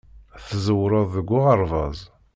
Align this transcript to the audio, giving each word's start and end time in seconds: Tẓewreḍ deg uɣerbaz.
Tẓewreḍ 0.47 1.07
deg 1.15 1.29
uɣerbaz. 1.37 1.99